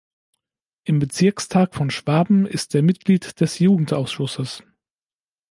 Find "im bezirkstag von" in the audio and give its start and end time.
0.83-1.91